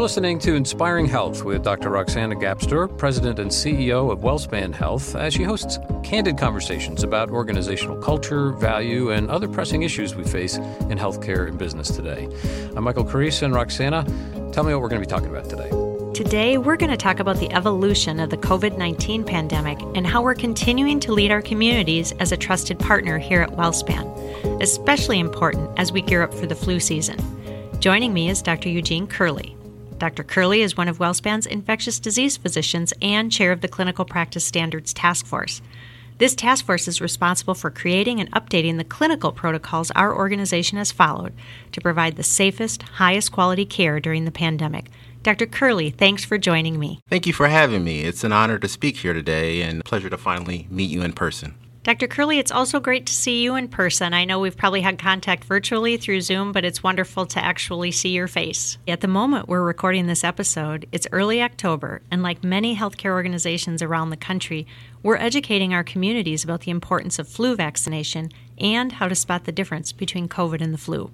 You're 0.00 0.06
listening 0.06 0.38
to 0.38 0.54
Inspiring 0.54 1.04
Health 1.04 1.44
with 1.44 1.62
Dr. 1.62 1.90
Roxanna 1.90 2.32
Gapstur, 2.32 2.96
President 2.96 3.38
and 3.38 3.50
CEO 3.50 4.10
of 4.10 4.20
WellSpan 4.20 4.72
Health, 4.72 5.14
as 5.14 5.34
she 5.34 5.42
hosts 5.42 5.78
candid 6.02 6.38
conversations 6.38 7.02
about 7.02 7.28
organizational 7.28 7.98
culture, 7.98 8.52
value, 8.52 9.10
and 9.10 9.30
other 9.30 9.46
pressing 9.46 9.82
issues 9.82 10.14
we 10.14 10.24
face 10.24 10.56
in 10.56 10.96
healthcare 10.96 11.48
and 11.48 11.58
business 11.58 11.90
today. 11.90 12.30
I'm 12.74 12.84
Michael 12.84 13.04
Carissa 13.04 13.42
and 13.42 13.52
Roxanna. 13.52 14.06
Tell 14.54 14.64
me 14.64 14.72
what 14.72 14.80
we're 14.80 14.88
going 14.88 15.02
to 15.02 15.06
be 15.06 15.10
talking 15.10 15.28
about 15.28 15.50
today. 15.50 15.68
Today, 16.14 16.56
we're 16.56 16.78
going 16.78 16.90
to 16.90 16.96
talk 16.96 17.20
about 17.20 17.36
the 17.36 17.52
evolution 17.52 18.20
of 18.20 18.30
the 18.30 18.38
COVID 18.38 18.78
19 18.78 19.22
pandemic 19.22 19.78
and 19.94 20.06
how 20.06 20.22
we're 20.22 20.34
continuing 20.34 20.98
to 21.00 21.12
lead 21.12 21.30
our 21.30 21.42
communities 21.42 22.12
as 22.12 22.32
a 22.32 22.38
trusted 22.38 22.78
partner 22.78 23.18
here 23.18 23.42
at 23.42 23.50
WellSpan, 23.50 24.62
especially 24.62 25.18
important 25.18 25.70
as 25.78 25.92
we 25.92 26.00
gear 26.00 26.22
up 26.22 26.32
for 26.32 26.46
the 26.46 26.56
flu 26.56 26.80
season. 26.80 27.18
Joining 27.80 28.14
me 28.14 28.30
is 28.30 28.40
Dr. 28.40 28.70
Eugene 28.70 29.06
Curley. 29.06 29.58
Dr. 30.00 30.24
Curley 30.24 30.62
is 30.62 30.78
one 30.78 30.88
of 30.88 30.96
WellSpan's 30.96 31.44
infectious 31.44 32.00
disease 32.00 32.38
physicians 32.38 32.94
and 33.02 33.30
chair 33.30 33.52
of 33.52 33.60
the 33.60 33.68
Clinical 33.68 34.06
Practice 34.06 34.46
Standards 34.46 34.94
Task 34.94 35.26
Force. 35.26 35.60
This 36.16 36.34
task 36.34 36.64
force 36.64 36.88
is 36.88 37.02
responsible 37.02 37.52
for 37.52 37.70
creating 37.70 38.18
and 38.18 38.32
updating 38.32 38.78
the 38.78 38.84
clinical 38.84 39.30
protocols 39.30 39.90
our 39.90 40.16
organization 40.16 40.78
has 40.78 40.90
followed 40.90 41.34
to 41.72 41.82
provide 41.82 42.16
the 42.16 42.22
safest, 42.22 42.80
highest 42.82 43.30
quality 43.30 43.66
care 43.66 44.00
during 44.00 44.24
the 44.24 44.30
pandemic. 44.30 44.86
Dr. 45.22 45.44
Curley, 45.44 45.90
thanks 45.90 46.24
for 46.24 46.38
joining 46.38 46.80
me. 46.80 47.02
Thank 47.10 47.26
you 47.26 47.34
for 47.34 47.48
having 47.48 47.84
me. 47.84 48.00
It's 48.00 48.24
an 48.24 48.32
honor 48.32 48.58
to 48.58 48.68
speak 48.68 48.96
here 48.96 49.12
today 49.12 49.60
and 49.60 49.82
a 49.82 49.84
pleasure 49.84 50.08
to 50.08 50.16
finally 50.16 50.66
meet 50.70 50.88
you 50.88 51.02
in 51.02 51.12
person. 51.12 51.56
Dr. 51.90 52.06
Curley, 52.06 52.38
it's 52.38 52.52
also 52.52 52.78
great 52.78 53.06
to 53.06 53.12
see 53.12 53.42
you 53.42 53.56
in 53.56 53.66
person. 53.66 54.14
I 54.14 54.24
know 54.24 54.38
we've 54.38 54.56
probably 54.56 54.80
had 54.80 54.96
contact 54.96 55.42
virtually 55.42 55.96
through 55.96 56.20
Zoom, 56.20 56.52
but 56.52 56.64
it's 56.64 56.84
wonderful 56.84 57.26
to 57.26 57.44
actually 57.44 57.90
see 57.90 58.10
your 58.10 58.28
face. 58.28 58.78
At 58.86 59.00
the 59.00 59.08
moment 59.08 59.48
we're 59.48 59.64
recording 59.64 60.06
this 60.06 60.22
episode, 60.22 60.86
it's 60.92 61.08
early 61.10 61.42
October, 61.42 62.00
and 62.08 62.22
like 62.22 62.44
many 62.44 62.76
healthcare 62.76 63.10
organizations 63.10 63.82
around 63.82 64.10
the 64.10 64.16
country, 64.16 64.68
we're 65.02 65.16
educating 65.16 65.74
our 65.74 65.82
communities 65.82 66.44
about 66.44 66.60
the 66.60 66.70
importance 66.70 67.18
of 67.18 67.26
flu 67.26 67.56
vaccination 67.56 68.30
and 68.56 68.92
how 68.92 69.08
to 69.08 69.16
spot 69.16 69.42
the 69.42 69.50
difference 69.50 69.90
between 69.90 70.28
COVID 70.28 70.60
and 70.60 70.72
the 70.72 70.78
flu. 70.78 71.10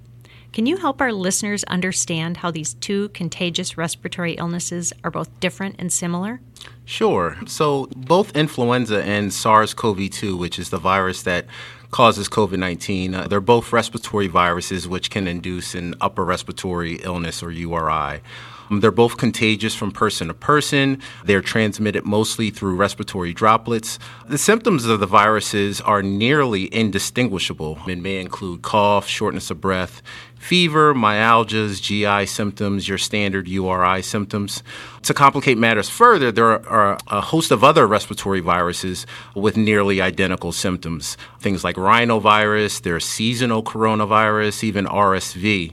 Can 0.56 0.64
you 0.64 0.78
help 0.78 1.02
our 1.02 1.12
listeners 1.12 1.64
understand 1.64 2.38
how 2.38 2.50
these 2.50 2.72
two 2.72 3.10
contagious 3.10 3.76
respiratory 3.76 4.32
illnesses 4.36 4.90
are 5.04 5.10
both 5.10 5.28
different 5.38 5.76
and 5.78 5.92
similar? 5.92 6.40
Sure. 6.86 7.36
So, 7.46 7.90
both 7.94 8.34
influenza 8.34 9.02
and 9.04 9.34
SARS 9.34 9.74
CoV 9.74 10.08
2, 10.08 10.34
which 10.34 10.58
is 10.58 10.70
the 10.70 10.78
virus 10.78 11.20
that 11.24 11.44
causes 11.90 12.30
COVID 12.30 12.58
19, 12.58 13.14
uh, 13.14 13.28
they're 13.28 13.42
both 13.42 13.70
respiratory 13.70 14.28
viruses 14.28 14.88
which 14.88 15.10
can 15.10 15.28
induce 15.28 15.74
an 15.74 15.94
upper 16.00 16.24
respiratory 16.24 16.94
illness 17.02 17.42
or 17.42 17.50
URI. 17.50 18.22
Um, 18.70 18.80
they're 18.80 18.90
both 18.90 19.16
contagious 19.16 19.74
from 19.74 19.92
person 19.92 20.28
to 20.28 20.34
person. 20.34 21.00
They're 21.24 21.42
transmitted 21.42 22.04
mostly 22.04 22.50
through 22.50 22.76
respiratory 22.76 23.32
droplets. 23.32 23.98
The 24.28 24.38
symptoms 24.38 24.84
of 24.86 25.00
the 25.00 25.06
viruses 25.06 25.80
are 25.80 26.02
nearly 26.02 26.72
indistinguishable 26.74 27.78
and 27.88 28.02
may 28.02 28.20
include 28.20 28.62
cough, 28.62 29.06
shortness 29.06 29.50
of 29.50 29.60
breath, 29.60 30.02
fever, 30.38 30.94
myalgias, 30.94 31.82
GI 31.82 32.26
symptoms, 32.26 32.88
your 32.88 32.98
standard 32.98 33.48
URI 33.48 34.02
symptoms. 34.02 34.62
To 35.02 35.14
complicate 35.14 35.58
matters 35.58 35.88
further, 35.88 36.30
there 36.30 36.66
are 36.68 36.98
a 37.08 37.20
host 37.20 37.50
of 37.50 37.64
other 37.64 37.86
respiratory 37.86 38.40
viruses 38.40 39.06
with 39.34 39.56
nearly 39.56 40.00
identical 40.00 40.52
symptoms. 40.52 41.16
Things 41.40 41.64
like 41.64 41.76
rhinovirus, 41.76 42.82
there's 42.82 43.04
seasonal 43.04 43.62
coronavirus, 43.62 44.64
even 44.64 44.86
RSV. 44.86 45.72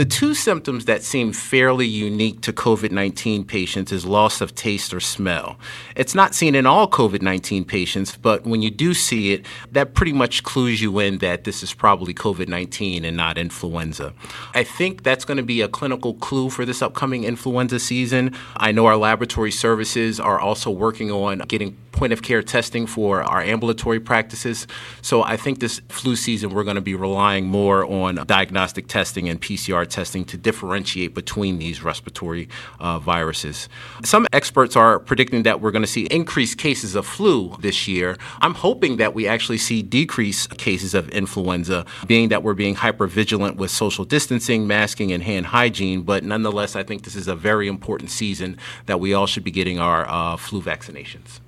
The 0.00 0.06
two 0.06 0.32
symptoms 0.32 0.86
that 0.86 1.02
seem 1.02 1.34
fairly 1.34 1.86
unique 1.86 2.40
to 2.40 2.54
COVID 2.54 2.90
19 2.90 3.44
patients 3.44 3.92
is 3.92 4.06
loss 4.06 4.40
of 4.40 4.54
taste 4.54 4.94
or 4.94 5.00
smell. 5.00 5.58
It's 5.94 6.14
not 6.14 6.34
seen 6.34 6.54
in 6.54 6.64
all 6.64 6.88
COVID 6.88 7.20
19 7.20 7.66
patients, 7.66 8.16
but 8.16 8.44
when 8.46 8.62
you 8.62 8.70
do 8.70 8.94
see 8.94 9.34
it, 9.34 9.44
that 9.72 9.92
pretty 9.92 10.14
much 10.14 10.42
clues 10.42 10.80
you 10.80 11.00
in 11.00 11.18
that 11.18 11.44
this 11.44 11.62
is 11.62 11.74
probably 11.74 12.14
COVID 12.14 12.48
19 12.48 13.04
and 13.04 13.14
not 13.14 13.36
influenza. 13.36 14.14
I 14.54 14.64
think 14.64 15.02
that's 15.02 15.26
going 15.26 15.36
to 15.36 15.42
be 15.42 15.60
a 15.60 15.68
clinical 15.68 16.14
clue 16.14 16.48
for 16.48 16.64
this 16.64 16.80
upcoming 16.80 17.24
influenza 17.24 17.78
season. 17.78 18.34
I 18.56 18.72
know 18.72 18.86
our 18.86 18.96
laboratory 18.96 19.50
services 19.50 20.18
are 20.18 20.40
also 20.40 20.70
working 20.70 21.10
on 21.10 21.40
getting 21.40 21.76
point 21.92 22.12
of 22.12 22.22
care 22.22 22.42
testing 22.42 22.86
for 22.86 23.22
our 23.22 23.40
ambulatory 23.40 24.00
practices. 24.00 24.66
So 25.02 25.22
I 25.22 25.36
think 25.36 25.60
this 25.60 25.80
flu 25.88 26.16
season, 26.16 26.50
we're 26.50 26.64
going 26.64 26.76
to 26.76 26.80
be 26.80 26.94
relying 26.94 27.46
more 27.46 27.84
on 27.84 28.16
diagnostic 28.26 28.86
testing 28.86 29.28
and 29.28 29.40
PCR 29.40 29.86
testing 29.86 30.24
to 30.26 30.36
differentiate 30.36 31.14
between 31.14 31.58
these 31.58 31.82
respiratory 31.82 32.48
uh, 32.78 32.98
viruses. 32.98 33.68
Some 34.04 34.26
experts 34.32 34.76
are 34.76 34.98
predicting 34.98 35.42
that 35.44 35.60
we're 35.60 35.70
going 35.70 35.82
to 35.82 35.88
see 35.88 36.06
increased 36.06 36.58
cases 36.58 36.94
of 36.94 37.06
flu 37.06 37.56
this 37.60 37.88
year. 37.88 38.16
I'm 38.40 38.54
hoping 38.54 38.96
that 38.96 39.14
we 39.14 39.26
actually 39.26 39.58
see 39.58 39.82
decreased 39.82 40.56
cases 40.58 40.94
of 40.94 41.08
influenza, 41.10 41.84
being 42.06 42.28
that 42.28 42.42
we're 42.42 42.54
being 42.54 42.74
hyper 42.76 43.06
vigilant 43.06 43.56
with 43.56 43.70
social 43.70 44.04
distancing, 44.04 44.66
masking, 44.66 45.12
and 45.12 45.22
hand 45.22 45.46
hygiene. 45.46 46.02
But 46.02 46.24
nonetheless, 46.24 46.76
I 46.76 46.82
think 46.82 47.04
this 47.04 47.16
is 47.16 47.28
a 47.28 47.34
very 47.34 47.68
important 47.68 48.10
season 48.10 48.56
that 48.86 49.00
we 49.00 49.14
all 49.14 49.26
should 49.26 49.44
be 49.44 49.50
getting 49.50 49.78
our 49.78 50.08
uh, 50.08 50.36
flu 50.36 50.62
vaccinations. 50.62 51.40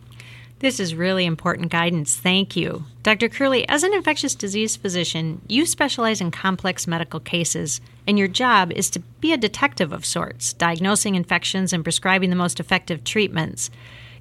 This 0.62 0.78
is 0.78 0.94
really 0.94 1.26
important 1.26 1.72
guidance. 1.72 2.16
Thank 2.16 2.54
you. 2.54 2.84
Dr. 3.02 3.28
Curley, 3.28 3.68
as 3.68 3.82
an 3.82 3.92
infectious 3.92 4.36
disease 4.36 4.76
physician, 4.76 5.42
you 5.48 5.66
specialize 5.66 6.20
in 6.20 6.30
complex 6.30 6.86
medical 6.86 7.18
cases, 7.18 7.80
and 8.06 8.16
your 8.16 8.28
job 8.28 8.70
is 8.70 8.88
to 8.90 9.00
be 9.00 9.32
a 9.32 9.36
detective 9.36 9.92
of 9.92 10.06
sorts, 10.06 10.52
diagnosing 10.52 11.16
infections 11.16 11.72
and 11.72 11.82
prescribing 11.82 12.30
the 12.30 12.36
most 12.36 12.60
effective 12.60 13.02
treatments. 13.02 13.70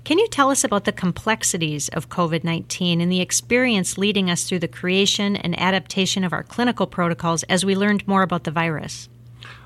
Can 0.03 0.17
you 0.17 0.27
tell 0.29 0.49
us 0.49 0.63
about 0.63 0.85
the 0.85 0.91
complexities 0.91 1.89
of 1.89 2.09
COVID 2.09 2.43
19 2.43 3.01
and 3.01 3.11
the 3.11 3.21
experience 3.21 3.99
leading 3.99 4.27
us 4.27 4.49
through 4.49 4.59
the 4.59 4.67
creation 4.67 5.35
and 5.35 5.59
adaptation 5.59 6.23
of 6.23 6.33
our 6.33 6.41
clinical 6.41 6.87
protocols 6.87 7.43
as 7.43 7.63
we 7.63 7.75
learned 7.75 8.07
more 8.07 8.23
about 8.23 8.45
the 8.45 8.49
virus? 8.49 9.09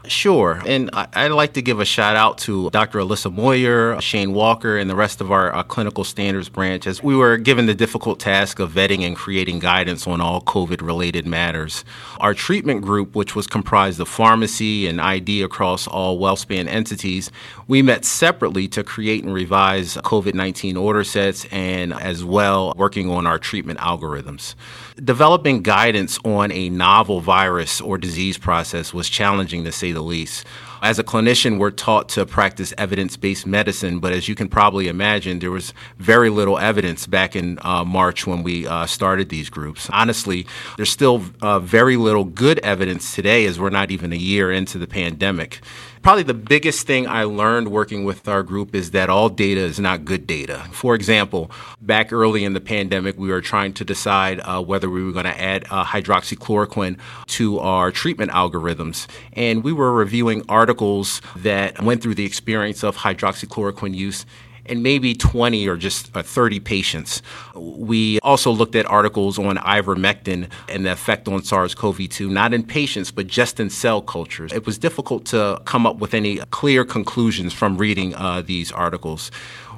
Sure. 0.08 0.62
And 0.66 0.90
I'd 0.94 1.30
like 1.30 1.54
to 1.54 1.62
give 1.62 1.80
a 1.80 1.86
shout 1.86 2.16
out 2.16 2.38
to 2.40 2.70
Dr. 2.70 3.00
Alyssa 3.00 3.34
Moyer, 3.34 4.00
Shane 4.02 4.34
Walker, 4.34 4.78
and 4.78 4.90
the 4.90 4.96
rest 4.96 5.22
of 5.22 5.32
our, 5.32 5.52
our, 5.52 5.64
clinical 5.64 6.04
standards 6.04 6.48
branch 6.48 6.86
as 6.88 7.02
we 7.02 7.16
were 7.16 7.38
given 7.38 7.66
the 7.66 7.74
difficult 7.74 8.20
task 8.20 8.60
of 8.60 8.72
vetting 8.72 9.02
and 9.02 9.16
creating 9.16 9.60
guidance 9.60 10.08
on 10.08 10.22
all 10.22 10.42
COVID 10.42 10.82
related 10.82 11.26
matters. 11.26 11.84
Our 12.20 12.34
treatment 12.34 12.82
group, 12.84 13.16
which 13.16 13.36
was 13.36 13.48
comprised 13.48 14.00
of 14.00 14.08
pharmacy 14.08 14.88
and 14.88 15.02
ID 15.02 15.42
across 15.42 15.88
all 15.88 16.20
WellSpan 16.20 16.68
entities, 16.68 17.32
we 17.68 17.82
met 17.82 18.06
separately 18.06 18.68
to 18.70 18.84
create 18.84 19.24
and 19.24 19.34
revise 19.34 19.96
COVID 19.98 20.34
19 20.36 20.78
order 20.78 21.04
sets 21.04 21.46
and 21.52 21.94
as 21.94 22.24
well 22.24 22.74
working 22.78 23.10
on 23.10 23.26
our 23.26 23.40
treatment 23.40 23.80
algorithms. 23.80 24.56
Developing 25.04 25.62
guidance 25.62 26.20
on 26.24 26.52
a 26.52 26.70
novel 26.70 27.20
virus 27.20 27.82
or 27.82 27.98
disease 27.98 28.38
process 28.38 28.94
was 28.94 29.10
challenging 29.10 29.64
to 29.66 29.72
say 29.72 29.92
the 29.96 30.04
least. 30.04 30.46
As 30.82 31.00
a 31.00 31.04
clinician, 31.04 31.58
we're 31.58 31.72
taught 31.72 32.10
to 32.10 32.28
practice 32.28 32.72
evidence 32.78 33.18
based 33.18 33.48
medicine, 33.48 34.00
but 34.00 34.14
as 34.14 34.28
you 34.30 34.36
can 34.36 34.48
probably 34.48 34.88
imagine, 34.88 35.40
there 35.40 35.50
was 35.50 35.74
very 35.98 36.30
little 36.30 36.60
evidence 36.60 37.08
back 37.08 37.36
in 37.36 37.58
uh, 37.64 37.84
March 37.84 38.28
when 38.28 38.44
we 38.44 38.68
uh, 38.68 38.86
started 38.86 39.30
these 39.30 39.50
groups. 39.50 39.90
Honestly, 39.92 40.46
there's 40.78 40.92
still 40.92 41.24
uh, 41.42 41.60
very 41.60 41.98
little 41.98 42.24
good 42.24 42.60
evidence 42.60 43.16
today 43.16 43.46
as 43.48 43.60
we're 43.60 43.72
not 43.72 43.90
even 43.90 44.14
a 44.14 44.18
year 44.18 44.52
into 44.52 44.78
the 44.78 44.86
pandemic 44.86 45.62
probably 46.06 46.22
the 46.22 46.36
biggest 46.36 46.86
thing 46.86 47.08
I 47.08 47.24
learned 47.24 47.70
working 47.70 48.06
with 48.06 48.28
our 48.28 48.44
group 48.44 48.76
is 48.76 48.92
that 48.92 49.10
all 49.10 49.28
data 49.28 49.62
is 49.62 49.80
not 49.80 50.06
good 50.06 50.28
data. 50.28 50.64
For 50.72 50.94
example, 50.94 51.50
back 51.82 52.14
early 52.14 52.44
in 52.44 52.54
the 52.54 52.62
pandemic, 52.62 53.18
we 53.18 53.30
were 53.30 53.42
trying 53.42 53.74
to 53.74 53.84
decide 53.84 54.40
uh, 54.42 54.62
whether 54.62 54.88
we 54.88 55.04
were 55.04 55.14
going 55.14 55.26
to 55.26 55.42
add 55.42 55.66
uh, 55.72 55.84
hydroxychloroquine 55.84 57.00
to 57.30 57.58
our 57.58 57.90
treatment 57.90 58.30
algorithms. 58.30 59.08
And 59.34 59.64
we 59.64 59.74
were 59.74 59.92
reviewing 59.92 60.44
articles 60.48 61.24
that 61.38 61.82
went 61.82 62.04
through 62.04 62.14
the 62.14 62.26
experience 62.26 62.84
of 62.84 62.98
hydroxychloroquine 62.98 63.96
use 63.96 64.28
and 64.66 64.84
maybe 64.84 65.14
20 65.14 65.68
or 65.68 65.78
just 65.78 66.16
uh, 66.16 66.24
30 66.24 66.60
patients. 66.60 67.22
We 67.56 68.20
also 68.22 68.52
looked 68.52 68.76
at 68.76 68.86
articles 68.86 69.38
on 69.40 69.58
ivermectin 69.58 70.50
and 70.70 70.86
the 70.86 70.92
effect 70.92 71.28
on 71.28 71.44
SARS 71.44 71.76
CoV 71.76 72.10
2, 72.10 72.30
not 72.30 72.54
in 72.54 72.64
patients, 72.64 73.12
but 73.12 73.28
just 73.28 73.60
in 73.60 73.70
cell 73.70 74.02
cultures. 74.02 74.52
It 74.54 74.66
was 74.66 74.78
difficult 74.78 75.26
to 75.28 75.62
come 75.66 75.86
up 75.86 75.98
with 75.98 76.14
any 76.14 76.38
clear 76.52 76.84
conclusions 76.86 77.54
from 77.54 77.78
reading 77.78 78.16
uh, 78.16 78.42
these 78.42 78.72
articles 78.72 79.32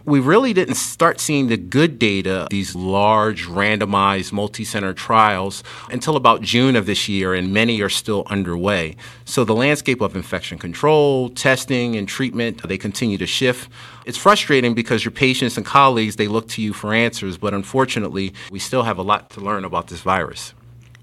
we 0.08 0.22
really 0.22 0.54
didn't 0.54 0.76
start 0.76 1.20
seeing 1.20 1.48
the 1.48 1.58
good 1.58 2.00
data, 2.00 2.48
these 2.50 2.74
large 2.74 3.46
randomized 3.46 4.32
multi-center 4.32 4.94
trials, 4.94 5.66
until 5.92 6.16
about 6.16 6.42
June 6.42 6.78
of 6.78 6.86
this 6.86 7.10
year, 7.10 7.34
and 7.34 7.54
many 7.54 7.82
are 7.82 7.90
still 7.90 8.24
underway. 8.28 8.96
So 9.26 9.44
the 9.44 9.54
landscape 9.54 10.00
of 10.00 10.16
infection 10.16 10.60
control, 10.60 11.30
testing, 11.32 11.98
and 11.98 12.08
treatment, 12.08 12.66
they 12.66 12.78
continue 12.78 13.18
to 13.18 13.28
shift. 13.28 13.70
It's 14.06 14.18
frustrating 14.18 14.74
because 14.78 15.04
your 15.04 15.12
patients 15.12 15.58
and 15.58 15.66
colleagues, 15.66 16.18
they 16.18 16.28
look 16.28 16.48
to 16.50 16.62
you 16.62 16.72
for 16.72 16.94
answers, 16.94 17.36
but 17.36 17.52
unfortunately, 17.52 18.32
we 18.52 18.60
still 18.60 18.84
have 18.84 19.00
a 19.00 19.02
lot 19.02 19.28
to 19.32 19.42
learn 19.42 19.66
about 19.66 19.88
this 19.88 20.02
virus. 20.02 20.54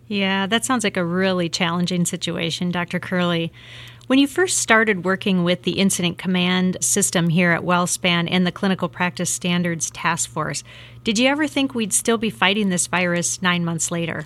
Yeah, 0.06 0.46
that 0.46 0.64
sounds 0.64 0.84
like 0.84 0.96
a 0.96 1.04
really 1.04 1.48
challenging 1.48 2.04
situation, 2.04 2.70
Dr. 2.70 3.00
Curley. 3.00 3.52
When 4.06 4.20
you 4.20 4.28
first 4.28 4.58
started 4.58 5.04
working 5.04 5.42
with 5.42 5.64
the 5.64 5.80
Incident 5.80 6.18
Command 6.18 6.76
system 6.84 7.30
here 7.30 7.50
at 7.50 7.62
WellSpan 7.62 8.28
and 8.30 8.46
the 8.46 8.52
Clinical 8.52 8.88
Practice 8.88 9.30
Standards 9.30 9.90
Task 9.90 10.30
Force, 10.30 10.62
did 11.02 11.18
you 11.18 11.26
ever 11.26 11.48
think 11.48 11.74
we'd 11.74 11.92
still 11.92 12.16
be 12.16 12.30
fighting 12.30 12.68
this 12.68 12.86
virus 12.86 13.42
nine 13.42 13.64
months 13.64 13.90
later? 13.90 14.24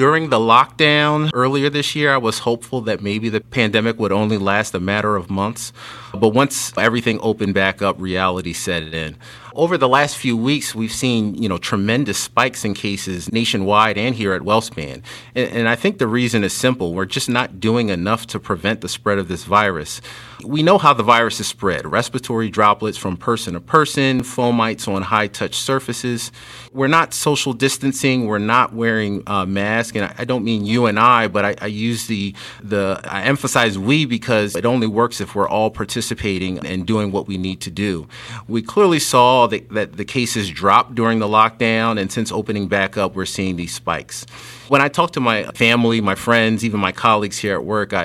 During 0.00 0.30
the 0.30 0.38
lockdown 0.38 1.28
earlier 1.34 1.68
this 1.68 1.94
year, 1.94 2.10
I 2.10 2.16
was 2.16 2.38
hopeful 2.38 2.80
that 2.80 3.02
maybe 3.02 3.28
the 3.28 3.42
pandemic 3.42 3.98
would 3.98 4.12
only 4.12 4.38
last 4.38 4.74
a 4.74 4.80
matter 4.80 5.14
of 5.14 5.28
months. 5.28 5.74
But 6.14 6.30
once 6.30 6.72
everything 6.78 7.18
opened 7.20 7.52
back 7.52 7.82
up, 7.82 8.00
reality 8.00 8.54
set 8.54 8.94
in. 8.94 9.18
Over 9.54 9.76
the 9.76 9.88
last 9.88 10.16
few 10.16 10.36
weeks, 10.36 10.74
we've 10.74 10.92
seen, 10.92 11.34
you 11.34 11.48
know, 11.48 11.58
tremendous 11.58 12.18
spikes 12.18 12.64
in 12.64 12.74
cases 12.74 13.32
nationwide 13.32 13.98
and 13.98 14.14
here 14.14 14.32
at 14.32 14.42
WellSpan. 14.42 15.02
And, 15.34 15.50
and 15.50 15.68
I 15.68 15.74
think 15.74 15.98
the 15.98 16.06
reason 16.06 16.44
is 16.44 16.52
simple. 16.52 16.94
We're 16.94 17.04
just 17.04 17.28
not 17.28 17.58
doing 17.58 17.88
enough 17.88 18.28
to 18.28 18.38
prevent 18.38 18.80
the 18.80 18.88
spread 18.88 19.18
of 19.18 19.26
this 19.26 19.44
virus. 19.44 20.00
We 20.44 20.62
know 20.62 20.78
how 20.78 20.94
the 20.94 21.02
virus 21.02 21.40
is 21.40 21.48
spread 21.48 21.84
respiratory 21.84 22.48
droplets 22.48 22.96
from 22.96 23.16
person 23.16 23.54
to 23.54 23.60
person, 23.60 24.20
fomites 24.20 24.86
on 24.86 25.02
high 25.02 25.26
touch 25.26 25.56
surfaces. 25.56 26.30
We're 26.72 26.86
not 26.86 27.12
social 27.12 27.52
distancing, 27.52 28.26
we're 28.26 28.38
not 28.38 28.72
wearing 28.72 29.22
uh, 29.26 29.42
a 29.42 29.46
mask. 29.46 29.96
And 29.96 30.04
I, 30.04 30.14
I 30.18 30.24
don't 30.24 30.44
mean 30.44 30.64
you 30.64 30.86
and 30.86 30.98
I, 30.98 31.28
but 31.28 31.44
I, 31.44 31.54
I 31.60 31.66
use 31.66 32.06
the, 32.06 32.34
the, 32.62 33.00
I 33.04 33.22
emphasize 33.22 33.78
we 33.78 34.04
because 34.04 34.54
it 34.54 34.64
only 34.64 34.86
works 34.86 35.20
if 35.20 35.34
we're 35.34 35.48
all 35.48 35.70
participating 35.70 36.64
and 36.64 36.86
doing 36.86 37.10
what 37.10 37.26
we 37.26 37.36
need 37.36 37.60
to 37.62 37.70
do. 37.70 38.06
We 38.46 38.62
clearly 38.62 39.00
saw 39.00 39.39
that, 39.48 39.68
that 39.70 39.96
the 39.96 40.04
cases 40.04 40.50
dropped 40.50 40.94
during 40.94 41.18
the 41.18 41.26
lockdown, 41.26 42.00
and 42.00 42.10
since 42.10 42.32
opening 42.32 42.68
back 42.68 42.96
up, 42.96 43.14
we're 43.14 43.26
seeing 43.26 43.56
these 43.56 43.74
spikes. 43.74 44.26
When 44.68 44.80
I 44.80 44.86
talk 44.86 45.10
to 45.14 45.20
my 45.20 45.42
family, 45.54 46.00
my 46.00 46.14
friends, 46.14 46.64
even 46.64 46.78
my 46.78 46.92
colleagues 46.92 47.38
here 47.38 47.54
at 47.54 47.64
work, 47.64 47.92
I, 47.92 48.04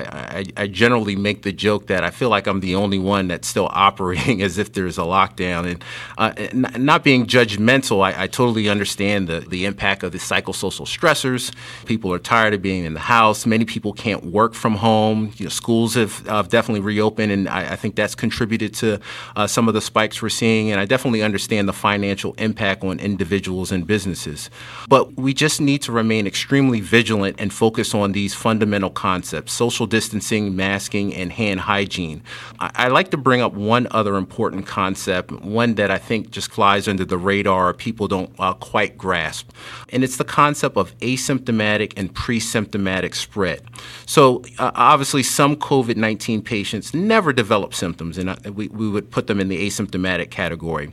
I, 0.56 0.62
I 0.62 0.66
generally 0.66 1.14
make 1.14 1.42
the 1.42 1.52
joke 1.52 1.86
that 1.86 2.02
I 2.02 2.10
feel 2.10 2.28
like 2.28 2.48
I'm 2.48 2.58
the 2.58 2.74
only 2.74 2.98
one 2.98 3.28
that's 3.28 3.46
still 3.46 3.68
operating 3.72 4.42
as 4.42 4.58
if 4.58 4.72
there's 4.72 4.98
a 4.98 5.02
lockdown. 5.02 5.70
And 5.70 5.84
uh, 6.18 6.76
not 6.76 7.04
being 7.04 7.26
judgmental, 7.26 8.02
I, 8.04 8.24
I 8.24 8.26
totally 8.26 8.68
understand 8.68 9.28
the, 9.28 9.40
the 9.40 9.64
impact 9.64 10.02
of 10.02 10.10
the 10.10 10.18
psychosocial 10.18 10.86
stressors. 10.86 11.54
People 11.84 12.12
are 12.12 12.18
tired 12.18 12.52
of 12.52 12.62
being 12.62 12.84
in 12.84 12.94
the 12.94 13.00
house. 13.00 13.46
Many 13.46 13.64
people 13.64 13.92
can't 13.92 14.24
work 14.24 14.52
from 14.52 14.74
home. 14.74 15.32
You 15.36 15.44
know, 15.44 15.50
schools 15.50 15.94
have 15.94 16.26
uh, 16.28 16.42
definitely 16.42 16.80
reopened, 16.80 17.30
and 17.30 17.48
I, 17.48 17.74
I, 17.74 17.76
think 17.76 17.94
that's 17.94 18.16
contributed 18.16 18.74
to 18.74 19.00
uh, 19.36 19.46
some 19.46 19.68
of 19.68 19.74
the 19.74 19.80
spikes 19.80 20.20
we're 20.20 20.30
seeing. 20.30 20.72
And 20.72 20.80
I 20.80 20.84
definitely 20.84 21.22
understand 21.26 21.68
the 21.68 21.74
financial 21.74 22.32
impact 22.38 22.82
on 22.82 22.98
individuals 22.98 23.70
and 23.70 23.86
businesses. 23.86 24.48
But 24.88 25.12
we 25.14 25.34
just 25.34 25.60
need 25.60 25.82
to 25.82 25.92
remain 25.92 26.26
extremely 26.26 26.80
vigilant 26.80 27.36
and 27.38 27.52
focus 27.52 27.94
on 27.94 28.12
these 28.12 28.34
fundamental 28.34 28.88
concepts 28.88 29.52
social 29.52 29.86
distancing, 29.86 30.56
masking, 30.56 31.14
and 31.14 31.32
hand 31.32 31.60
hygiene. 31.60 32.22
I, 32.58 32.70
I 32.74 32.88
like 32.88 33.10
to 33.10 33.18
bring 33.18 33.42
up 33.42 33.52
one 33.52 33.86
other 33.90 34.16
important 34.16 34.66
concept, 34.66 35.30
one 35.32 35.74
that 35.74 35.90
I 35.90 35.98
think 35.98 36.30
just 36.30 36.50
flies 36.50 36.88
under 36.88 37.04
the 37.04 37.18
radar, 37.18 37.74
people 37.74 38.08
don't 38.08 38.30
uh, 38.38 38.54
quite 38.54 38.96
grasp. 38.96 39.50
And 39.90 40.02
it's 40.02 40.16
the 40.16 40.24
concept 40.24 40.76
of 40.76 40.96
asymptomatic 41.00 41.92
and 41.96 42.14
pre 42.14 42.40
symptomatic 42.40 43.14
spread. 43.14 43.62
So, 44.06 44.42
uh, 44.58 44.70
obviously, 44.74 45.22
some 45.22 45.56
COVID 45.56 45.96
19 45.96 46.42
patients 46.42 46.94
never 46.94 47.32
develop 47.32 47.74
symptoms, 47.74 48.18
and 48.18 48.30
uh, 48.30 48.36
we, 48.52 48.68
we 48.68 48.88
would 48.88 49.10
put 49.10 49.26
them 49.26 49.40
in 49.40 49.48
the 49.48 49.66
asymptomatic 49.66 50.30
category. 50.30 50.92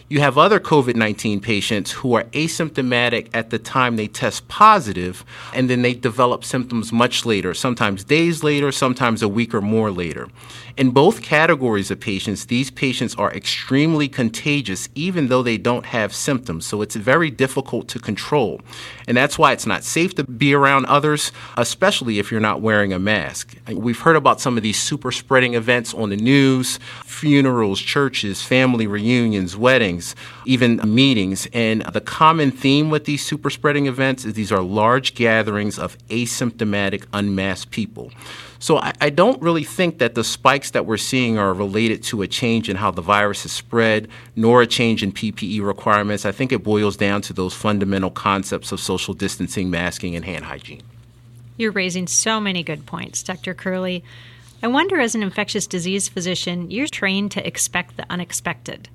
You 0.11 0.19
have 0.19 0.37
other 0.37 0.59
COVID 0.59 0.97
19 0.97 1.39
patients 1.39 1.91
who 1.91 2.15
are 2.15 2.25
asymptomatic 2.33 3.29
at 3.33 3.49
the 3.49 3.57
time 3.57 3.95
they 3.95 4.07
test 4.07 4.45
positive, 4.49 5.23
and 5.53 5.69
then 5.69 5.83
they 5.83 5.93
develop 5.93 6.43
symptoms 6.43 6.91
much 6.91 7.25
later, 7.25 7.53
sometimes 7.53 8.03
days 8.03 8.43
later, 8.43 8.73
sometimes 8.73 9.21
a 9.21 9.29
week 9.29 9.53
or 9.53 9.61
more 9.61 9.89
later. 9.89 10.27
In 10.77 10.91
both 10.91 11.21
categories 11.21 11.91
of 11.91 11.99
patients, 11.99 12.45
these 12.45 12.71
patients 12.71 13.15
are 13.15 13.31
extremely 13.33 14.07
contagious 14.07 14.89
even 14.95 15.27
though 15.27 15.43
they 15.43 15.57
don't 15.57 15.85
have 15.85 16.13
symptoms. 16.13 16.65
So 16.65 16.81
it's 16.81 16.95
very 16.95 17.29
difficult 17.29 17.87
to 17.89 17.99
control. 17.99 18.61
And 19.07 19.15
that's 19.15 19.37
why 19.37 19.51
it's 19.51 19.65
not 19.65 19.83
safe 19.83 20.15
to 20.15 20.23
be 20.23 20.53
around 20.53 20.85
others, 20.85 21.31
especially 21.57 22.19
if 22.19 22.31
you're 22.31 22.39
not 22.39 22.61
wearing 22.61 22.93
a 22.93 22.99
mask. 22.99 23.55
We've 23.67 23.99
heard 23.99 24.15
about 24.15 24.41
some 24.41 24.57
of 24.57 24.63
these 24.63 24.81
super 24.81 25.11
spreading 25.11 25.53
events 25.53 25.93
on 25.93 26.09
the 26.09 26.17
news 26.17 26.79
funerals, 27.05 27.79
churches, 27.79 28.41
family 28.41 28.87
reunions, 28.87 29.55
weddings, 29.55 30.00
even 30.45 30.79
meetings. 30.83 31.47
And 31.53 31.81
the 31.93 32.01
common 32.01 32.51
theme 32.51 32.89
with 32.89 33.05
these 33.05 33.25
super 33.25 33.49
spreading 33.49 33.87
events 33.87 34.25
is 34.25 34.33
these 34.33 34.51
are 34.51 34.61
large 34.61 35.15
gatherings 35.15 35.77
of 35.79 35.97
asymptomatic, 36.09 37.05
unmasked 37.13 37.71
people. 37.71 38.11
So 38.59 38.77
I, 38.77 38.93
I, 39.01 39.09
don't 39.09 39.41
really 39.41 39.63
think 39.63 39.97
that 39.97 40.13
the 40.13 40.23
spikes 40.23 40.69
that 40.71 40.85
we're 40.85 40.97
seeing 40.97 41.39
are 41.39 41.51
related 41.51 42.03
to 42.03 42.21
a 42.21 42.27
change 42.27 42.69
in 42.69 42.75
how 42.75 42.91
the 42.91 43.01
virus 43.01 43.43
is 43.43 43.51
spread, 43.51 44.07
nor 44.35 44.61
a 44.61 44.67
change 44.67 45.01
in 45.01 45.11
PPE 45.11 45.65
requirements. 45.65 46.27
I 46.27 46.31
think 46.31 46.51
it 46.51 46.63
boils 46.63 46.95
down 46.95 47.23
to 47.23 47.33
those 47.33 47.55
fundamental 47.55 48.11
concepts 48.11 48.71
of 48.71 48.79
social 48.79 49.15
distancing, 49.15 49.71
masking, 49.71 50.15
and 50.15 50.23
hand 50.23 50.45
hygiene. 50.45 50.83
You're 51.57 51.71
raising 51.71 52.05
so 52.05 52.39
many 52.39 52.61
good 52.61 52.85
points, 52.85 53.23
Dr. 53.23 53.55
Curley. 53.55 54.03
I 54.63 54.67
wonder, 54.67 54.99
as 54.99 55.15
an 55.15 55.23
infectious 55.23 55.65
disease 55.65 56.07
physician, 56.07 56.69
you're 56.69 56.85
trained 56.85 57.31
to 57.31 57.45
expect 57.45 57.97
the 57.97 58.05
unexpected. 58.11 58.89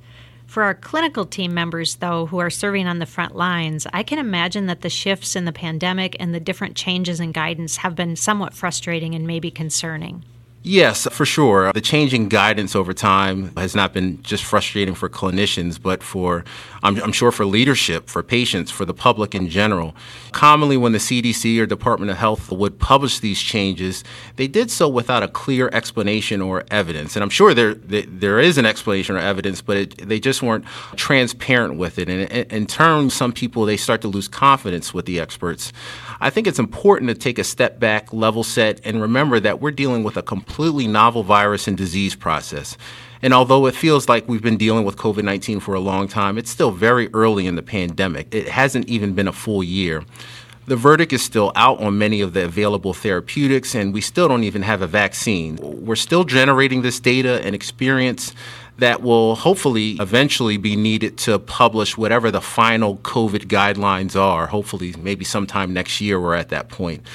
For 0.46 0.62
our 0.62 0.74
clinical 0.74 1.26
team 1.26 1.52
members, 1.52 1.96
though, 1.96 2.26
who 2.26 2.38
are 2.38 2.50
serving 2.50 2.86
on 2.86 2.98
the 2.98 3.06
front 3.06 3.34
lines, 3.36 3.86
I 3.92 4.02
can 4.02 4.18
imagine 4.18 4.66
that 4.66 4.80
the 4.80 4.88
shifts 4.88 5.36
in 5.36 5.44
the 5.44 5.52
pandemic 5.52 6.16
and 6.18 6.34
the 6.34 6.40
different 6.40 6.76
changes 6.76 7.20
in 7.20 7.32
guidance 7.32 7.78
have 7.78 7.94
been 7.94 8.16
somewhat 8.16 8.54
frustrating 8.54 9.14
and 9.14 9.26
maybe 9.26 9.50
concerning. 9.50 10.24
Yes, 10.68 11.06
for 11.12 11.24
sure. 11.24 11.72
The 11.72 11.80
changing 11.80 12.28
guidance 12.28 12.74
over 12.74 12.92
time 12.92 13.54
has 13.56 13.76
not 13.76 13.94
been 13.94 14.20
just 14.22 14.42
frustrating 14.42 14.96
for 14.96 15.08
clinicians, 15.08 15.80
but 15.80 16.02
for, 16.02 16.44
I'm, 16.82 17.00
I'm, 17.04 17.12
sure, 17.12 17.30
for 17.30 17.46
leadership, 17.46 18.08
for 18.08 18.20
patients, 18.20 18.72
for 18.72 18.84
the 18.84 18.92
public 18.92 19.32
in 19.32 19.48
general. 19.48 19.94
Commonly, 20.32 20.76
when 20.76 20.90
the 20.90 20.98
CDC 20.98 21.60
or 21.60 21.66
Department 21.66 22.10
of 22.10 22.16
Health 22.16 22.50
would 22.50 22.80
publish 22.80 23.20
these 23.20 23.40
changes, 23.40 24.02
they 24.34 24.48
did 24.48 24.68
so 24.68 24.88
without 24.88 25.22
a 25.22 25.28
clear 25.28 25.70
explanation 25.72 26.42
or 26.42 26.64
evidence. 26.68 27.14
And 27.14 27.22
I'm 27.22 27.30
sure 27.30 27.54
there, 27.54 27.74
there 27.74 28.40
is 28.40 28.58
an 28.58 28.66
explanation 28.66 29.14
or 29.14 29.20
evidence, 29.20 29.62
but 29.62 29.76
it, 29.76 30.08
they 30.08 30.18
just 30.18 30.42
weren't 30.42 30.64
transparent 30.96 31.78
with 31.78 31.96
it. 32.00 32.08
And 32.08 32.52
in, 32.52 32.66
turn, 32.66 33.10
some 33.10 33.32
people, 33.32 33.66
they 33.66 33.76
start 33.76 34.00
to 34.00 34.08
lose 34.08 34.26
confidence 34.26 34.92
with 34.92 35.06
the 35.06 35.20
experts. 35.20 35.72
I 36.18 36.30
think 36.30 36.48
it's 36.48 36.58
important 36.58 37.08
to 37.08 37.14
take 37.14 37.38
a 37.38 37.44
step 37.44 37.78
back, 37.78 38.12
level 38.12 38.42
set, 38.42 38.80
and 38.84 39.00
remember 39.00 39.38
that 39.38 39.60
we're 39.60 39.70
dealing 39.70 40.02
with 40.02 40.16
a 40.16 40.22
completely 40.56 40.86
novel 40.86 41.22
virus 41.22 41.68
and 41.68 41.76
disease 41.76 42.14
process. 42.14 42.78
And 43.20 43.34
although 43.34 43.66
it 43.66 43.74
feels 43.74 44.08
like 44.08 44.26
we've 44.26 44.40
been 44.40 44.56
dealing 44.56 44.86
with 44.86 44.96
COVID 44.96 45.22
19 45.22 45.60
for 45.60 45.74
a 45.74 45.80
long 45.80 46.08
time, 46.08 46.38
it's 46.38 46.48
still 46.48 46.70
very 46.70 47.10
early 47.12 47.46
in 47.46 47.56
the 47.56 47.62
pandemic. 47.62 48.34
It 48.34 48.48
hasn't 48.48 48.88
even 48.88 49.12
been 49.12 49.28
a 49.28 49.34
full 49.34 49.62
year. 49.62 50.02
The 50.64 50.76
verdict 50.76 51.12
is 51.12 51.22
still 51.22 51.52
out 51.56 51.78
on 51.80 51.98
many 51.98 52.22
of 52.22 52.32
the 52.32 52.46
available 52.46 52.94
therapeutics, 52.94 53.74
and 53.74 53.92
we 53.92 54.00
still 54.00 54.28
don't 54.28 54.44
even 54.44 54.62
have 54.62 54.80
a 54.80 54.86
vaccine. 54.86 55.58
We're 55.60 55.94
still 55.94 56.24
generating 56.24 56.80
this 56.80 57.00
data 57.00 57.42
and 57.44 57.54
experience 57.54 58.32
that 58.78 59.02
will 59.02 59.36
hopefully 59.36 59.98
eventually 60.00 60.56
be 60.56 60.74
needed 60.74 61.18
to 61.18 61.38
publish 61.38 61.98
whatever 61.98 62.30
the 62.30 62.40
final 62.40 62.96
COVID 62.98 63.46
guidelines 63.46 64.18
are. 64.18 64.46
Hopefully, 64.46 64.94
maybe 64.98 65.24
sometime 65.24 65.74
next 65.74 66.00
year, 66.00 66.18
we're 66.18 66.34
at 66.34 66.48
that 66.48 66.70
point. 66.70 67.06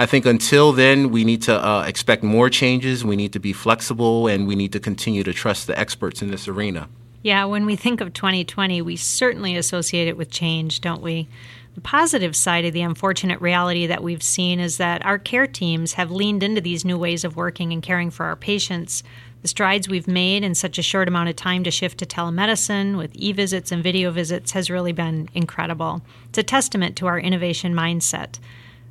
I 0.00 0.06
think 0.06 0.26
until 0.26 0.72
then, 0.72 1.10
we 1.10 1.24
need 1.24 1.42
to 1.42 1.54
uh, 1.54 1.82
expect 1.82 2.22
more 2.22 2.48
changes. 2.48 3.04
We 3.04 3.16
need 3.16 3.32
to 3.32 3.40
be 3.40 3.52
flexible, 3.52 4.28
and 4.28 4.46
we 4.46 4.54
need 4.54 4.72
to 4.72 4.80
continue 4.80 5.24
to 5.24 5.32
trust 5.32 5.66
the 5.66 5.76
experts 5.76 6.22
in 6.22 6.30
this 6.30 6.46
arena. 6.46 6.88
Yeah, 7.22 7.44
when 7.46 7.66
we 7.66 7.74
think 7.74 8.00
of 8.00 8.12
2020, 8.12 8.80
we 8.80 8.94
certainly 8.94 9.56
associate 9.56 10.06
it 10.06 10.16
with 10.16 10.30
change, 10.30 10.80
don't 10.80 11.02
we? 11.02 11.28
The 11.74 11.80
positive 11.80 12.36
side 12.36 12.64
of 12.64 12.72
the 12.72 12.82
unfortunate 12.82 13.40
reality 13.40 13.88
that 13.88 14.04
we've 14.04 14.22
seen 14.22 14.60
is 14.60 14.76
that 14.76 15.04
our 15.04 15.18
care 15.18 15.48
teams 15.48 15.94
have 15.94 16.12
leaned 16.12 16.44
into 16.44 16.60
these 16.60 16.84
new 16.84 16.96
ways 16.96 17.24
of 17.24 17.34
working 17.34 17.72
and 17.72 17.82
caring 17.82 18.10
for 18.10 18.24
our 18.24 18.36
patients 18.36 19.02
the 19.42 19.48
strides 19.48 19.88
we've 19.88 20.08
made 20.08 20.42
in 20.42 20.54
such 20.54 20.78
a 20.78 20.82
short 20.82 21.08
amount 21.08 21.28
of 21.28 21.36
time 21.36 21.62
to 21.64 21.70
shift 21.70 21.98
to 21.98 22.06
telemedicine 22.06 22.96
with 22.96 23.14
e 23.14 23.32
visits 23.32 23.70
and 23.70 23.82
video 23.82 24.10
visits 24.10 24.52
has 24.52 24.70
really 24.70 24.92
been 24.92 25.28
incredible. 25.34 26.02
It's 26.28 26.38
a 26.38 26.42
testament 26.42 26.96
to 26.96 27.06
our 27.06 27.18
innovation 27.18 27.74
mindset. 27.74 28.38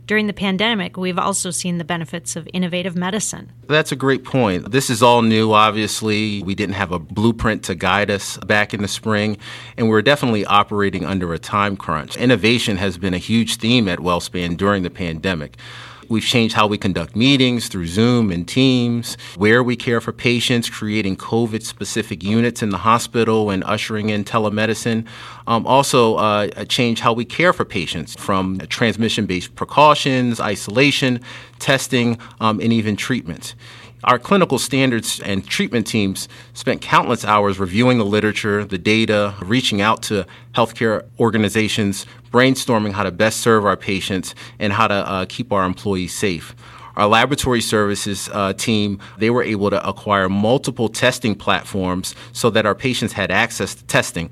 During 0.08 0.28
the 0.28 0.34
pandemic, 0.34 0.96
we've 0.96 1.20
also 1.20 1.52
seen 1.52 1.80
the 1.80 1.84
benefits 1.84 2.38
of 2.38 2.48
innovative 2.54 2.96
medicine. 2.96 3.52
That's 3.68 3.92
a 3.92 3.96
great 3.98 4.24
point. 4.24 4.72
This 4.72 4.90
is 4.90 5.04
all 5.04 5.22
new, 5.22 5.52
obviously. 5.52 6.42
We 6.44 6.56
didn't 6.56 6.76
have 6.76 6.94
a 6.94 6.98
blueprint 7.00 7.64
to 7.66 7.76
guide 7.76 8.10
us 8.10 8.38
back 8.38 8.74
in 8.74 8.82
the 8.82 8.88
spring, 8.88 9.38
and 9.76 9.90
we're 9.90 10.02
definitely 10.02 10.46
operating 10.46 11.06
under 11.06 11.34
a 11.34 11.40
time 11.40 11.76
crunch. 11.76 12.16
Innovation 12.16 12.78
has 12.78 12.98
been 12.98 13.14
a 13.14 13.18
huge 13.18 13.58
theme 13.58 13.90
at 13.90 14.00
WellSpan 14.00 14.56
during 14.56 14.84
the 14.84 14.90
pandemic 14.90 15.58
We've 16.10 16.24
changed 16.24 16.56
how 16.56 16.68
we 16.68 16.78
conduct 16.78 17.18
meetings 17.18 17.68
through 17.68 17.88
Zoom 17.88 18.32
and 18.32 18.48
Teams, 18.48 19.18
where 19.36 19.62
we 19.62 19.76
care 19.76 20.00
for 20.00 20.14
patients, 20.14 20.70
creating 20.70 21.18
COVID 21.18 21.64
specific 21.64 22.24
units 22.24 22.64
in 22.64 22.70
the 22.70 22.78
hospital 22.78 23.50
and 23.50 23.62
ushering 23.66 24.10
in 24.10 24.24
telemedicine. 24.24 25.06
Um, 25.48 25.66
also, 25.66 26.16
uh, 26.16 26.66
changed 26.66 27.02
how 27.02 27.14
we 27.14 27.24
care 27.24 27.54
for 27.54 27.64
patients 27.64 28.16
from 28.16 28.60
transmission 28.68 29.26
based 29.26 29.56
precautions, 29.56 30.42
isolation, 30.42 31.22
testing, 31.58 32.20
um, 32.42 32.60
and 32.60 32.74
even 32.74 32.98
treatment. 32.98 33.56
Our 34.04 34.20
clinical 34.20 34.60
standards 34.60 35.20
and 35.22 35.48
treatment 35.48 35.88
teams 35.88 36.28
spent 36.54 36.82
countless 36.82 37.26
hours 37.26 37.60
reviewing 37.60 37.98
the 37.98 38.06
literature, 38.06 38.64
the 38.64 38.78
data, 38.78 39.34
reaching 39.42 39.82
out 39.82 40.04
to 40.04 40.28
healthcare 40.54 41.06
organizations, 41.20 42.06
brainstorming 42.32 42.92
how 42.92 43.04
to 43.04 43.12
best 43.12 43.40
serve 43.40 43.66
our 43.66 43.78
patients 43.78 44.36
and 44.60 44.74
how 44.74 44.88
to 44.88 44.94
uh, 44.94 45.26
keep 45.28 45.52
our 45.52 45.66
employees 45.66 46.14
safe 46.14 46.56
our 46.98 47.08
laboratory 47.08 47.62
services 47.62 48.28
uh, 48.34 48.52
team, 48.54 49.00
they 49.20 49.30
were 49.30 49.44
able 49.44 49.70
to 49.70 49.88
acquire 49.88 50.28
multiple 50.28 50.90
testing 50.90 51.36
platforms 51.36 52.16
so 52.34 52.50
that 52.50 52.66
our 52.66 52.74
patients 52.74 53.14
had 53.14 53.30
access 53.30 53.76
to 53.76 53.86
testing 53.86 54.32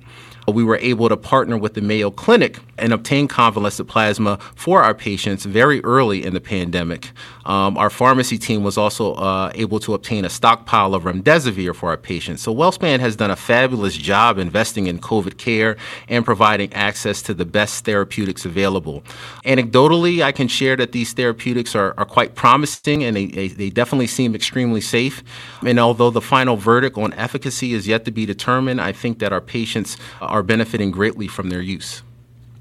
we 0.53 0.63
were 0.63 0.77
able 0.77 1.09
to 1.09 1.17
partner 1.17 1.57
with 1.57 1.73
the 1.73 1.81
Mayo 1.81 2.11
Clinic 2.11 2.59
and 2.77 2.93
obtain 2.93 3.27
convalescent 3.27 3.87
plasma 3.87 4.37
for 4.55 4.83
our 4.83 4.93
patients 4.93 5.45
very 5.45 5.83
early 5.83 6.23
in 6.23 6.33
the 6.33 6.41
pandemic. 6.41 7.11
Um, 7.45 7.77
our 7.77 7.89
pharmacy 7.89 8.37
team 8.37 8.63
was 8.63 8.77
also 8.77 9.13
uh, 9.13 9.51
able 9.55 9.79
to 9.79 9.93
obtain 9.93 10.25
a 10.25 10.29
stockpile 10.29 10.93
of 10.93 11.03
remdesivir 11.03 11.75
for 11.75 11.89
our 11.89 11.97
patients. 11.97 12.41
So 12.41 12.53
WellSpan 12.53 12.99
has 12.99 13.15
done 13.15 13.31
a 13.31 13.35
fabulous 13.35 13.95
job 13.95 14.37
investing 14.37 14.87
in 14.87 14.99
COVID 14.99 15.37
care 15.37 15.77
and 16.09 16.25
providing 16.25 16.73
access 16.73 17.21
to 17.23 17.33
the 17.33 17.45
best 17.45 17.85
therapeutics 17.85 18.45
available. 18.45 19.03
Anecdotally, 19.45 20.21
I 20.21 20.31
can 20.31 20.47
share 20.47 20.75
that 20.75 20.91
these 20.91 21.13
therapeutics 21.13 21.75
are, 21.75 21.93
are 21.97 22.05
quite 22.05 22.35
promising 22.35 23.03
and 23.03 23.15
they, 23.15 23.27
they, 23.27 23.47
they 23.47 23.69
definitely 23.69 24.07
seem 24.07 24.35
extremely 24.35 24.81
safe. 24.81 25.23
And 25.65 25.79
although 25.79 26.09
the 26.09 26.21
final 26.21 26.57
verdict 26.57 26.97
on 26.97 27.13
efficacy 27.13 27.73
is 27.73 27.87
yet 27.87 28.05
to 28.05 28.11
be 28.11 28.25
determined, 28.25 28.81
I 28.81 28.91
think 28.91 29.19
that 29.19 29.31
our 29.31 29.41
patients 29.41 29.97
benefiting 30.43 30.91
greatly 30.91 31.27
from 31.27 31.49
their 31.49 31.61
use. 31.61 32.03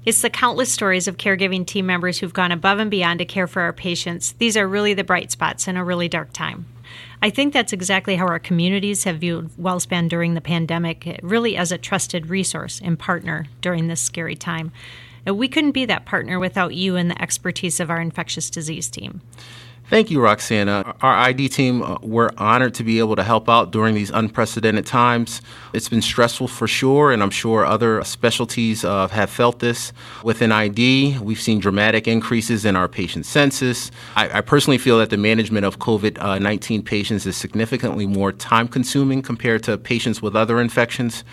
It's 0.05 0.21
the 0.21 0.29
countless 0.29 0.71
stories 0.71 1.07
of 1.07 1.17
caregiving 1.17 1.65
team 1.65 1.87
members 1.87 2.19
who've 2.19 2.31
gone 2.31 2.51
above 2.51 2.77
and 2.77 2.91
beyond 2.91 3.19
to 3.19 3.25
care 3.25 3.47
for 3.47 3.63
our 3.63 3.73
patients. 3.73 4.33
These 4.33 4.55
are 4.55 4.67
really 4.67 4.93
the 4.93 5.03
bright 5.03 5.31
spots 5.31 5.67
in 5.67 5.77
a 5.77 5.83
really 5.83 6.07
dark 6.07 6.31
time. 6.31 6.67
I 7.21 7.31
think 7.31 7.53
that's 7.53 7.73
exactly 7.73 8.15
how 8.15 8.27
our 8.27 8.37
communities 8.37 9.05
have 9.05 9.17
viewed 9.17 9.49
WellSpan 9.59 10.07
during 10.07 10.35
the 10.35 10.41
pandemic, 10.41 11.19
really 11.23 11.57
as 11.57 11.71
a 11.71 11.77
trusted 11.79 12.27
resource 12.27 12.79
and 12.83 12.99
partner 12.99 13.47
during 13.61 13.87
this 13.87 14.01
scary 14.01 14.35
time. 14.35 14.71
We 15.25 15.47
couldn't 15.47 15.71
be 15.71 15.85
that 15.85 16.05
partner 16.05 16.37
without 16.37 16.75
you 16.75 16.95
and 16.95 17.09
the 17.09 17.19
expertise 17.19 17.79
of 17.79 17.89
our 17.89 17.99
infectious 17.99 18.51
disease 18.51 18.89
team. 18.91 19.21
Thank 19.87 20.09
you, 20.09 20.17
Roxanna. 20.17 20.95
Our 21.01 21.13
ID 21.13 21.47
team, 21.49 21.83
uh, 21.83 21.99
we're 22.01 22.31
honored 22.39 22.73
to 22.73 22.83
be 22.83 22.97
able 22.97 23.15
to 23.17 23.23
help 23.23 23.47
out 23.47 23.69
during 23.69 23.93
these 23.93 24.09
unprecedented 24.09 24.87
times. 24.87 25.43
It's 25.73 25.87
been 25.87 26.01
stressful 26.01 26.47
for 26.47 26.67
sure, 26.67 27.11
and 27.11 27.21
I'm 27.21 27.29
sure 27.29 27.63
other 27.63 28.03
specialties 28.03 28.83
uh, 28.83 29.07
have 29.09 29.29
felt 29.29 29.59
this. 29.59 29.93
Within 30.23 30.51
ID, 30.51 31.19
we've 31.19 31.39
seen 31.39 31.59
dramatic 31.59 32.07
increases 32.07 32.65
in 32.65 32.75
our 32.75 32.87
patient 32.87 33.27
census. 33.27 33.91
I, 34.15 34.39
I 34.39 34.41
personally 34.41 34.79
feel 34.79 34.97
that 34.97 35.11
the 35.11 35.17
management 35.17 35.67
of 35.67 35.77
COVID 35.77 36.41
19 36.41 36.81
patients 36.81 37.27
is 37.27 37.37
significantly 37.37 38.07
more 38.07 38.31
time 38.31 38.67
consuming 38.67 39.21
compared 39.21 39.61
to 39.63 39.77
patients 39.77 40.19
with 40.19 40.35
other 40.35 40.59
infections, 40.59 41.23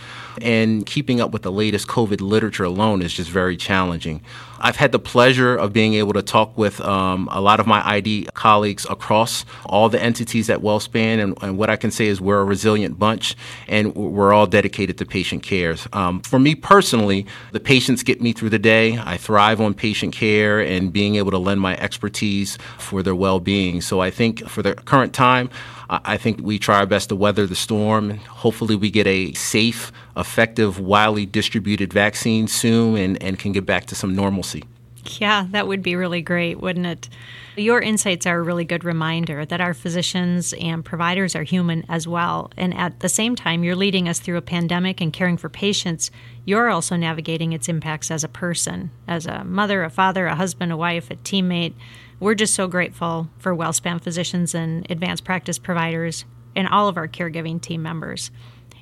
and 0.43 0.85
keeping 0.85 1.23
up 1.23 1.31
with 1.31 1.41
the 1.41 1.53
latest 1.53 1.89
COVID 1.89 2.21
literature 2.21 2.65
alone 2.65 3.01
is 3.01 3.15
just 3.15 3.31
very 3.31 3.57
challenging. 3.57 4.21
I've 4.65 4.77
had 4.77 4.93
the 4.93 5.01
pleasure 5.01 5.57
of 5.57 5.73
being 5.73 5.95
able 5.95 6.13
to 6.13 6.23
talk 6.23 6.57
with 6.57 6.81
um, 6.83 7.29
a 7.33 7.41
lot 7.41 7.59
of 7.59 7.67
my 7.67 7.85
ID 7.85 8.29
colleagues 8.43 8.85
across 8.91 9.45
all 9.67 9.89
the 9.89 10.03
entities 10.03 10.51
at 10.51 10.59
WellSpan, 10.59 11.23
and, 11.23 11.39
and, 11.43 11.57
what 11.57 11.71
I 11.71 11.77
can 11.77 11.93
say 11.93 12.07
is 12.09 12.21
we're 12.21 12.41
a 12.41 12.45
resilient 12.45 12.99
bunch, 12.99 13.37
and 13.69 13.95
we're 13.95 14.33
all 14.33 14.49
dedicated 14.49 14.99
to 14.99 15.07
patient 15.07 15.45
care. 15.45 15.77
Um, 15.93 16.21
for 16.23 16.41
me 16.41 16.57
personally, 16.57 17.25
the 17.53 17.61
patients 17.61 18.03
get 18.03 18.21
me 18.21 18.33
through 18.33 18.51
the 18.51 18.59
day. 18.59 18.99
I 18.99 19.17
thrive 19.17 19.61
on 19.61 19.75
patient 19.75 20.13
care 20.13 20.59
and 20.59 20.93
being 20.93 21.15
able 21.15 21.31
to 21.31 21.39
lend 21.39 21.61
my 21.61 21.77
expertise 21.77 22.59
for 22.79 23.01
their 23.05 23.15
well-being. 23.15 23.81
So 23.81 24.01
I 24.01 24.11
think 24.11 24.45
for 24.49 24.61
the 24.61 24.75
current 24.75 25.15
time, 25.15 25.49
I 25.89 26.17
think 26.17 26.41
we 26.43 26.59
try 26.59 26.79
our 26.81 26.87
best 26.87 27.11
to 27.11 27.17
weather 27.17 27.47
the 27.47 27.55
storm. 27.55 28.17
Hopefully, 28.43 28.75
we 28.75 28.91
get 28.91 29.07
a 29.07 29.35
safe, 29.35 29.93
effective, 30.17 30.81
widely 30.81 31.27
distributed 31.27 31.93
vaccine 31.93 32.49
soon 32.49 32.97
and, 32.97 33.23
and 33.23 33.39
can 33.39 33.53
get 33.53 33.67
back 33.67 33.87
to 33.87 33.95
some 33.95 34.17
normalcy. 34.17 34.65
Yeah, 35.05 35.47
that 35.51 35.67
would 35.67 35.83
be 35.83 35.97
really 35.97 36.23
great, 36.23 36.61
wouldn't 36.61 36.87
it? 36.87 37.09
Your 37.57 37.81
insights 37.81 38.25
are 38.25 38.39
a 38.39 38.43
really 38.43 38.65
good 38.65 38.85
reminder 38.85 39.45
that 39.45 39.61
our 39.61 39.75
physicians 39.75 40.53
and 40.55 40.85
providers 40.85 41.35
are 41.35 41.43
human 41.43 41.85
as 41.89 42.07
well. 42.07 42.51
And 42.57 42.73
at 42.75 43.01
the 43.01 43.09
same 43.09 43.35
time, 43.35 43.65
you're 43.65 43.75
leading 43.75 44.09
us 44.09 44.21
through 44.21 44.37
a 44.37 44.43
pandemic 44.43 45.01
and 45.01 45.13
caring 45.13 45.37
for 45.37 45.49
patients. 45.49 46.11
You're 46.45 46.71
also 46.71 46.95
navigating 46.97 47.53
its 47.53 47.69
impacts 47.69 48.11
as 48.11 48.23
a 48.23 48.29
person, 48.29 48.91
as 49.09 49.27
a 49.27 49.43
mother, 49.43 49.83
a 49.83 49.91
father, 49.91 50.27
a 50.27 50.37
husband, 50.37 50.71
a 50.71 50.77
wife, 50.77 51.11
a 51.11 51.17
teammate. 51.17 51.75
We're 52.21 52.35
just 52.37 52.55
so 52.55 52.69
grateful 52.69 53.29
for 53.39 53.57
WellSpan 53.57 54.01
physicians 54.01 54.55
and 54.55 54.89
advanced 54.89 55.25
practice 55.25 55.59
providers 55.59 56.25
and 56.55 56.69
all 56.69 56.87
of 56.87 56.97
our 56.97 57.09
caregiving 57.09 57.61
team 57.61 57.83
members. 57.83 58.31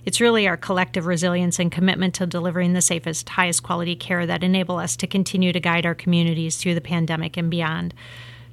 It's 0.05 0.21
really 0.21 0.49
our 0.49 0.57
collective 0.57 1.07
resilience 1.07 1.59
and 1.59 1.71
commitment 1.71 2.15
to 2.15 2.27
delivering 2.27 2.73
the 2.73 2.83
safest, 2.83 3.29
highest 3.29 3.63
quality 3.63 3.97
care 3.97 4.27
that 4.27 4.43
enable 4.43 4.79
us 4.79 4.97
to 4.97 5.07
continue 5.07 5.53
to 5.53 5.61
guide 5.61 5.87
our 5.87 5.95
communities 5.95 6.57
through 6.57 6.75
the 6.75 6.81
pandemic 6.81 7.37
and 7.37 7.51
beyond. 7.51 7.95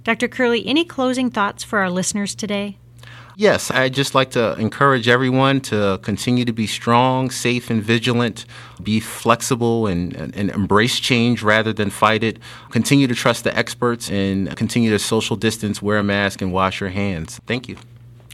Dr. 0.04 0.28
Curley, 0.28 0.66
any 0.66 0.86
closing 0.86 1.30
thoughts 1.30 1.64
for 1.64 1.80
our 1.80 1.90
listeners 1.90 2.36
today? 2.36 2.78
Yes, 3.40 3.70
I'd 3.70 3.94
just 3.94 4.16
like 4.16 4.32
to 4.32 4.58
encourage 4.58 5.08
everyone 5.08 5.62
to 5.62 6.00
continue 6.02 6.44
to 6.44 6.52
be 6.52 6.66
strong, 6.66 7.30
safe, 7.30 7.70
and 7.70 7.84
vigilant, 7.84 8.46
be 8.82 9.00
flexible, 9.00 9.86
and, 9.86 10.16
and, 10.16 10.50
embrace 10.50 11.00
change 11.00 11.44
rather 11.44 11.72
than 11.72 11.92
fight 11.92 12.24
it. 12.24 12.40
Continue 12.72 13.06
to 13.06 13.14
trust 13.14 13.44
the 13.44 13.56
experts 13.56 14.10
and 14.10 14.58
continue 14.58 14.90
to 14.90 14.98
social 14.98 15.36
distance, 15.36 15.84
wear 15.84 16.00
a 16.00 16.04
mask, 16.04 16.42
and 16.42 16.52
wash 16.52 16.82
your 16.82 16.90
hands. 16.90 17.40
Thank 17.46 17.70
you. 17.70 17.78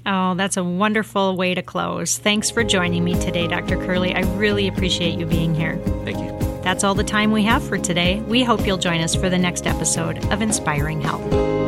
Oh, 0.06 0.36
that's 0.36 0.58
a 0.58 0.64
wonderful 0.64 1.38
way 1.38 1.54
to 1.54 1.62
close. 1.62 2.18
Thanks 2.18 2.52
for 2.52 2.64
joining 2.64 3.04
me 3.04 3.20
today, 3.20 3.48
Dr. 3.48 3.78
Curley. 3.78 4.14
I 4.14 4.22
really 4.36 4.68
appreciate 4.68 5.18
you 5.18 5.26
being 5.26 5.56
here. 5.56 5.78
Thank 6.04 6.18
you. 6.20 6.38
That's 6.62 6.84
all 6.84 6.96
the 6.96 7.04
time 7.04 7.32
we 7.32 7.44
have 7.44 7.64
for 7.64 7.78
today. 7.78 8.22
We 8.22 8.44
hope 8.44 8.66
you'll 8.66 8.78
join 8.78 9.02
us 9.02 9.16
for 9.16 9.30
the 9.30 9.38
next 9.38 9.68
episode 9.68 10.26
of 10.32 10.42
Inspiring 10.42 11.02
Health. 11.02 11.63